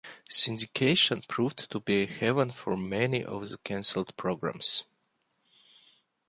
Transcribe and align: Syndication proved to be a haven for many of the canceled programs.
Syndication 0.31 1.27
proved 1.27 1.69
to 1.69 1.79
be 1.79 2.01
a 2.01 2.07
haven 2.07 2.49
for 2.49 2.75
many 2.75 3.23
of 3.23 3.47
the 3.49 3.59
canceled 3.59 4.17
programs. 4.17 4.85